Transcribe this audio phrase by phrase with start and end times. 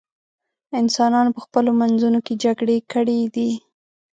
[0.81, 3.51] انسانانو په خپلو منځونو کې جګړې کړې دي.